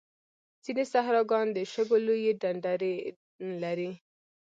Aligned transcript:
ځینې 0.63 0.83
صحراګان 0.93 1.47
د 1.53 1.57
شګو 1.71 1.97
لویې 2.07 2.31
ډنډرې 2.41 2.93
لري. 3.63 3.91